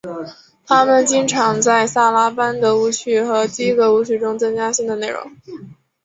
[0.65, 5.31] 他们经常在萨拉班德舞曲和基格舞曲中增加新的内容。